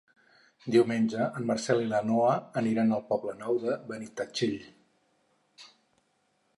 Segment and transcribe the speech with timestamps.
[0.75, 4.59] Diumenge en Marcel i na Noa aniran al Poble Nou de Benitatxell.